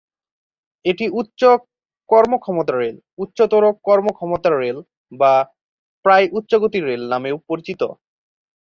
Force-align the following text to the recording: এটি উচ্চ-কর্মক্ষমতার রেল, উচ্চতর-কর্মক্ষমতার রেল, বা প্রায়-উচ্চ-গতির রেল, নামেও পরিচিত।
এটি 0.85 1.05
উচ্চ-কর্মক্ষমতার 1.19 2.77
রেল, 2.81 2.97
উচ্চতর-কর্মক্ষমতার 3.17 4.53
রেল, 4.61 4.77
বা 5.11 5.33
প্রায়-উচ্চ-গতির 6.05 6.83
রেল, 6.85 7.01
নামেও 7.13 7.37
পরিচিত। 7.49 7.81